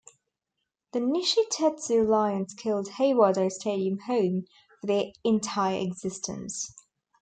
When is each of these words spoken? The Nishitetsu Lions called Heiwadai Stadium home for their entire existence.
The 0.93 0.99
Nishitetsu 0.99 2.07
Lions 2.07 2.55
called 2.55 2.87
Heiwadai 2.87 3.51
Stadium 3.51 3.99
home 3.99 4.45
for 4.79 4.87
their 4.87 5.05
entire 5.23 5.79
existence. 5.81 6.73